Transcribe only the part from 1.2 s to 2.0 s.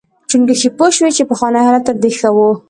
پخوانی حالت تر